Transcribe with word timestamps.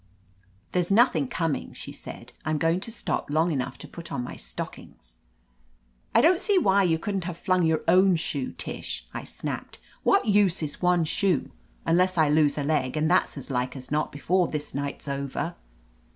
"There's 0.71 0.91
nothing 0.91 1.27
coming," 1.27 1.73
she 1.73 1.91
said. 1.91 2.33
"I'm 2.43 2.57
going 2.57 2.79
to 2.79 2.91
stop 2.91 3.29
long 3.29 3.51
enough 3.51 3.77
to 3.77 3.87
put 3.87 4.11
on 4.11 4.23
my 4.23 4.35
stock 4.35 4.77
mgs. 4.77 5.17
"I 6.15 6.21
don't 6.21 6.39
see 6.41 6.57
why 6.57 6.81
you 6.81 6.97
couldn't 6.97 7.25
have 7.25 7.37
flung 7.37 7.67
your 7.67 7.83
own 7.87 8.15
shoe, 8.15 8.51
Tish," 8.53 9.05
I 9.13 9.23
snapped. 9.23 9.77
"What 10.01 10.25
use 10.25 10.63
is 10.63 10.81
one 10.81 11.05
shoe?— 11.05 11.51
unless 11.85 12.17
I 12.17 12.29
lose 12.29 12.57
a 12.57 12.63
leg, 12.63 12.97
and 12.97 13.11
that's 13.11 13.37
as 13.37 13.51
like 13.51 13.75
as 13.75 13.91
not 13.91 14.11
before 14.11 14.47
this 14.47 14.73
night's 14.73 15.07
over." 15.07 15.53